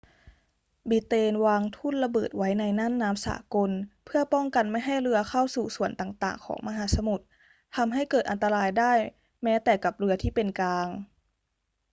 [0.89, 3.71] บริเตนวางทุ่นระเบิดไว้ในน่านน้ำสากล
[4.05, 7.25] เพื่อป้องกันไม่ให้เรือเข้าสู่ส่วนต่างๆ ของมหาสมุทร
[7.75, 8.93] ทำให้เกิดอันตรายได้
[9.43, 10.87] แม้แต่กับเรือที่เป็นกลาง